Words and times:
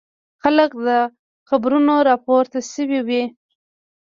خلک 0.41 0.71
له 0.85 0.97
قبرونو 1.49 1.95
را 2.07 2.15
پورته 2.25 2.59
شوي 2.73 2.99
وي. 3.07 3.23